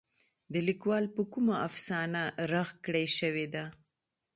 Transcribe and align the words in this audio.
د 0.53 0.55
ليکوال 0.67 1.05
په 1.15 1.21
کومه 1.33 1.55
افسانه 1.67 2.21
رغ 2.51 2.67
کړے 2.85 3.05
شوې 3.17 3.45
ده. 3.53 3.65